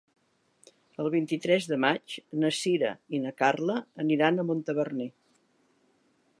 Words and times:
El 1.03 1.09
vint-i-tres 1.15 1.67
de 1.73 1.77
maig 1.83 2.15
na 2.45 2.51
Sira 2.61 2.95
i 3.17 3.21
na 3.27 3.35
Carla 3.43 3.77
aniran 4.05 4.41
a 4.41 4.47
Montaverner. 4.51 5.11